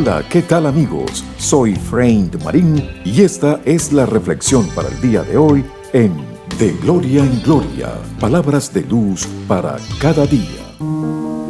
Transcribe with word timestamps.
Hola, 0.00 0.24
¿qué 0.30 0.42
tal 0.42 0.66
amigos? 0.66 1.24
Soy 1.38 1.74
Frank 1.74 2.40
Marín 2.44 2.88
y 3.04 3.22
esta 3.22 3.60
es 3.64 3.92
la 3.92 4.06
reflexión 4.06 4.64
para 4.68 4.88
el 4.90 5.00
día 5.00 5.24
de 5.24 5.36
hoy 5.36 5.64
en 5.92 6.14
De 6.56 6.70
Gloria 6.74 7.24
en 7.24 7.42
Gloria, 7.42 7.94
palabras 8.20 8.72
de 8.72 8.82
luz 8.82 9.26
para 9.48 9.76
cada 10.00 10.24
día. 10.24 10.76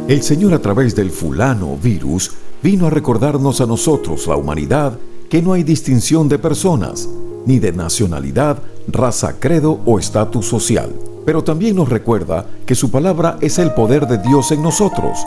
El 0.07 0.23
Señor 0.23 0.55
a 0.55 0.59
través 0.63 0.95
del 0.95 1.11
fulano 1.11 1.77
virus 1.77 2.31
vino 2.63 2.87
a 2.87 2.89
recordarnos 2.89 3.61
a 3.61 3.67
nosotros, 3.67 4.25
la 4.25 4.35
humanidad, 4.35 4.97
que 5.29 5.43
no 5.43 5.53
hay 5.53 5.61
distinción 5.61 6.27
de 6.27 6.39
personas, 6.39 7.07
ni 7.45 7.59
de 7.59 7.71
nacionalidad, 7.71 8.63
raza, 8.87 9.35
credo 9.39 9.79
o 9.85 9.99
estatus 9.99 10.47
social. 10.47 10.91
Pero 11.23 11.43
también 11.43 11.75
nos 11.75 11.87
recuerda 11.87 12.47
que 12.65 12.73
su 12.73 12.89
palabra 12.89 13.37
es 13.41 13.59
el 13.59 13.75
poder 13.75 14.07
de 14.07 14.17
Dios 14.17 14.51
en 14.51 14.63
nosotros 14.63 15.19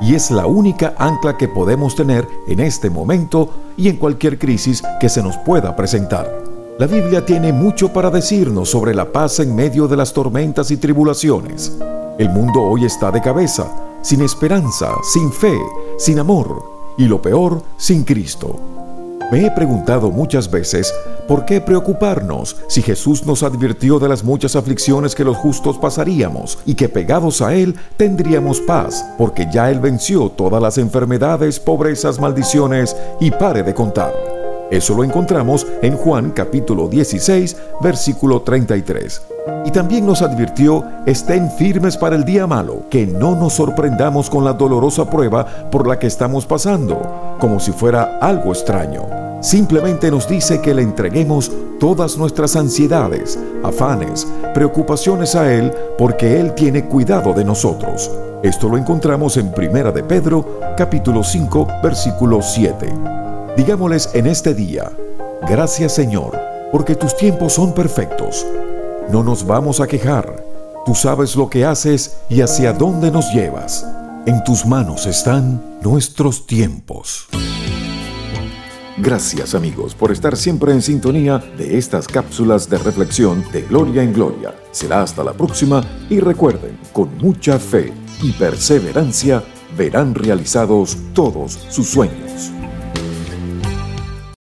y 0.00 0.14
es 0.14 0.30
la 0.30 0.46
única 0.46 0.94
ancla 0.98 1.36
que 1.36 1.48
podemos 1.48 1.94
tener 1.94 2.28
en 2.46 2.60
este 2.60 2.90
momento 2.90 3.50
y 3.76 3.88
en 3.88 3.96
cualquier 3.96 4.38
crisis 4.38 4.82
que 5.00 5.08
se 5.08 5.22
nos 5.22 5.36
pueda 5.38 5.74
presentar. 5.74 6.48
La 6.78 6.86
Biblia 6.86 7.26
tiene 7.26 7.52
mucho 7.52 7.92
para 7.92 8.10
decirnos 8.10 8.70
sobre 8.70 8.94
la 8.94 9.10
paz 9.10 9.40
en 9.40 9.54
medio 9.54 9.88
de 9.88 9.96
las 9.96 10.12
tormentas 10.12 10.70
y 10.70 10.76
tribulaciones. 10.76 11.76
El 12.18 12.30
mundo 12.30 12.62
hoy 12.62 12.84
está 12.84 13.10
de 13.10 13.20
cabeza, 13.20 13.66
sin 14.02 14.22
esperanza, 14.22 14.92
sin 15.02 15.32
fe, 15.32 15.58
sin 15.98 16.20
amor 16.20 16.62
y 16.96 17.06
lo 17.06 17.20
peor, 17.20 17.62
sin 17.76 18.04
Cristo. 18.04 18.87
Me 19.30 19.44
he 19.44 19.50
preguntado 19.50 20.10
muchas 20.10 20.50
veces 20.50 20.94
por 21.26 21.44
qué 21.44 21.60
preocuparnos 21.60 22.56
si 22.66 22.80
Jesús 22.80 23.26
nos 23.26 23.42
advirtió 23.42 23.98
de 23.98 24.08
las 24.08 24.24
muchas 24.24 24.56
aflicciones 24.56 25.14
que 25.14 25.22
los 25.22 25.36
justos 25.36 25.76
pasaríamos 25.76 26.58
y 26.64 26.74
que 26.74 26.88
pegados 26.88 27.42
a 27.42 27.52
Él 27.52 27.76
tendríamos 27.98 28.58
paz, 28.62 29.04
porque 29.18 29.46
ya 29.52 29.70
Él 29.70 29.80
venció 29.80 30.30
todas 30.30 30.62
las 30.62 30.78
enfermedades, 30.78 31.60
pobrezas, 31.60 32.18
maldiciones 32.18 32.96
y 33.20 33.30
pare 33.30 33.62
de 33.62 33.74
contar. 33.74 34.14
Eso 34.70 34.94
lo 34.94 35.04
encontramos 35.04 35.66
en 35.82 35.96
Juan 35.96 36.30
capítulo 36.30 36.88
16, 36.88 37.56
versículo 37.82 38.42
33. 38.42 39.22
Y 39.64 39.70
también 39.70 40.06
nos 40.06 40.20
advirtió, 40.20 40.84
estén 41.06 41.50
firmes 41.52 41.96
para 41.96 42.16
el 42.16 42.24
día 42.24 42.46
malo, 42.46 42.82
que 42.90 43.06
no 43.06 43.34
nos 43.34 43.54
sorprendamos 43.54 44.28
con 44.28 44.44
la 44.44 44.52
dolorosa 44.52 45.08
prueba 45.08 45.70
por 45.70 45.86
la 45.86 45.98
que 45.98 46.06
estamos 46.06 46.44
pasando, 46.44 47.36
como 47.38 47.60
si 47.60 47.72
fuera 47.72 48.18
algo 48.20 48.52
extraño. 48.52 49.27
Simplemente 49.40 50.10
nos 50.10 50.28
dice 50.28 50.60
que 50.60 50.74
le 50.74 50.82
entreguemos 50.82 51.50
todas 51.78 52.18
nuestras 52.18 52.56
ansiedades, 52.56 53.38
afanes, 53.62 54.26
preocupaciones 54.54 55.34
a 55.34 55.52
Él, 55.52 55.72
porque 55.96 56.40
Él 56.40 56.54
tiene 56.54 56.86
cuidado 56.86 57.32
de 57.32 57.44
nosotros. 57.44 58.10
Esto 58.42 58.68
lo 58.68 58.76
encontramos 58.76 59.36
en 59.36 59.52
Primera 59.52 59.92
de 59.92 60.02
Pedro, 60.02 60.60
capítulo 60.76 61.22
5, 61.22 61.66
versículo 61.82 62.40
7. 62.42 62.92
Digámosles 63.56 64.10
en 64.14 64.26
este 64.26 64.54
día, 64.54 64.90
gracias 65.48 65.92
Señor, 65.94 66.38
porque 66.70 66.94
tus 66.94 67.16
tiempos 67.16 67.54
son 67.54 67.72
perfectos 67.72 68.46
no 69.10 69.22
nos 69.22 69.46
vamos 69.46 69.80
a 69.80 69.86
quejar. 69.86 70.44
Tú 70.84 70.94
sabes 70.94 71.34
lo 71.36 71.48
que 71.48 71.64
haces 71.64 72.18
y 72.28 72.40
hacia 72.42 72.72
dónde 72.72 73.10
nos 73.10 73.32
llevas. 73.32 73.86
En 74.26 74.44
tus 74.44 74.66
manos 74.66 75.06
están 75.06 75.78
nuestros 75.82 76.46
tiempos. 76.46 77.28
Gracias 79.00 79.54
amigos 79.54 79.94
por 79.94 80.10
estar 80.10 80.36
siempre 80.36 80.72
en 80.72 80.82
sintonía 80.82 81.38
de 81.56 81.78
estas 81.78 82.08
cápsulas 82.08 82.68
de 82.68 82.78
reflexión 82.78 83.44
de 83.52 83.62
Gloria 83.62 84.02
en 84.02 84.12
Gloria. 84.12 84.52
Será 84.72 85.02
hasta 85.02 85.22
la 85.22 85.32
próxima 85.32 85.84
y 86.10 86.18
recuerden, 86.18 86.76
con 86.92 87.16
mucha 87.18 87.60
fe 87.60 87.92
y 88.22 88.32
perseverancia 88.32 89.44
verán 89.76 90.16
realizados 90.16 90.96
todos 91.14 91.52
sus 91.70 91.86
sueños. 91.86 92.57